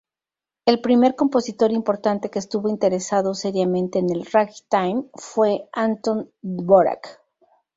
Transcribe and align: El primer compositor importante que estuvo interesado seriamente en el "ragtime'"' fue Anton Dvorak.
El 0.65 0.81
primer 0.81 1.15
compositor 1.15 1.71
importante 1.71 2.31
que 2.31 2.39
estuvo 2.39 2.69
interesado 2.69 3.35
seriamente 3.35 3.99
en 3.99 4.09
el 4.09 4.25
"ragtime'"' 4.25 5.11
fue 5.13 5.69
Anton 5.73 6.31
Dvorak. 6.41 7.21